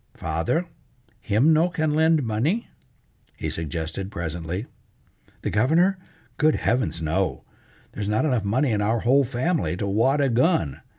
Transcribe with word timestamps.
"Father, 0.15 0.65
him 1.19 1.53
no 1.53 1.69
can 1.69 1.93
lend 1.93 2.23
money?" 2.23 2.67
he 3.37 3.51
suggested 3.51 4.09
presently. 4.09 4.65
"The 5.43 5.51
Governor? 5.51 5.99
Good 6.39 6.55
heavens, 6.55 7.03
no. 7.03 7.43
There's 7.91 8.07
not 8.09 8.25
enough 8.25 8.43
money 8.43 8.71
in 8.71 8.81
our 8.81 9.01
whole 9.01 9.23
family 9.23 9.77
to 9.77 9.85
wad 9.85 10.19
a 10.19 10.29
gun! 10.29 10.81